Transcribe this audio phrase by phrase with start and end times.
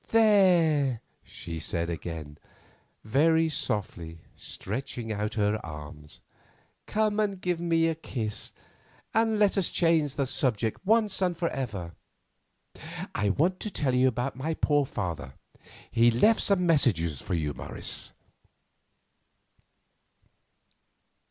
[0.09, 2.39] "There," she said again,
[3.03, 6.21] very softly, stretching out her arms,
[6.87, 8.51] "come and give me a kiss,
[9.13, 11.93] and let us change the subject once and for ever.
[13.13, 15.35] I want to tell you about my poor father;
[15.91, 18.11] he left some messages for you, Morris."